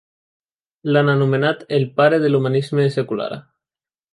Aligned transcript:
L'han 0.95 1.11
anomenat 1.13 1.61
"el 1.79 1.85
pare 1.99 2.21
de 2.27 2.33
l'humanisme 2.33 2.89
secular". 2.99 3.29